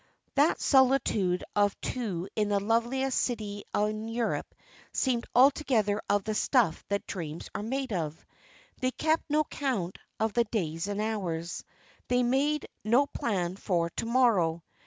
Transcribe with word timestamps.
That 0.33 0.59
solitude 0.59 1.43
of 1.55 1.79
two 1.79 2.27
in 2.35 2.49
the 2.49 2.59
loveliest 2.59 3.19
city 3.21 3.65
in 3.77 4.07
Europe 4.07 4.55
seemed 4.91 5.27
altogether 5.35 6.01
of 6.09 6.23
the 6.23 6.33
stuff 6.33 6.83
that 6.87 7.05
dreams 7.05 7.51
are 7.53 7.61
made 7.61 7.93
of. 7.93 8.25
They 8.79 8.89
kept 8.89 9.29
no 9.29 9.43
count 9.43 9.99
of 10.19 10.33
the 10.33 10.45
days 10.45 10.87
and 10.87 10.99
hours. 10.99 11.63
They 12.07 12.23
made 12.23 12.67
no 12.83 13.05
plan 13.05 13.57
for 13.57 13.91
to 13.91 14.05
morrow. 14.07 14.63